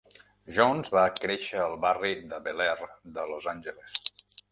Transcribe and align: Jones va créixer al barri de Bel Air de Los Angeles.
Jones 0.59 0.87
va 0.95 1.03
créixer 1.19 1.59
al 1.65 1.75
barri 1.83 2.11
de 2.31 2.39
Bel 2.47 2.65
Air 2.69 2.89
de 3.19 3.27
Los 3.33 3.47
Angeles. 3.53 4.01